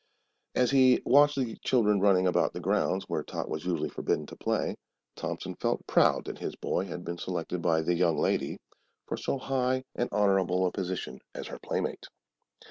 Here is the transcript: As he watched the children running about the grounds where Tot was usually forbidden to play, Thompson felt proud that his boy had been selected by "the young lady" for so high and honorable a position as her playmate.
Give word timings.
As 0.55 0.71
he 0.71 0.99
watched 1.05 1.35
the 1.35 1.57
children 1.63 1.99
running 1.99 2.25
about 2.25 2.53
the 2.53 2.59
grounds 2.59 3.07
where 3.07 3.21
Tot 3.21 3.47
was 3.49 3.65
usually 3.67 3.87
forbidden 3.91 4.25
to 4.25 4.35
play, 4.35 4.73
Thompson 5.15 5.53
felt 5.53 5.85
proud 5.85 6.25
that 6.25 6.39
his 6.39 6.55
boy 6.55 6.85
had 6.85 7.05
been 7.05 7.19
selected 7.19 7.61
by 7.61 7.81
"the 7.83 7.93
young 7.93 8.17
lady" 8.17 8.57
for 9.05 9.15
so 9.15 9.37
high 9.37 9.83
and 9.93 10.09
honorable 10.11 10.65
a 10.65 10.71
position 10.71 11.19
as 11.35 11.45
her 11.49 11.59
playmate. 11.59 12.07